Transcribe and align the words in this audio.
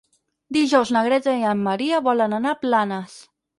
Dijous 0.55 0.91
na 0.95 1.03
Greta 1.09 1.35
i 1.43 1.47
en 1.51 1.63
Maria 1.69 2.01
volen 2.09 2.35
anar 2.41 2.57
a 2.57 2.61
Planes. 2.67 3.23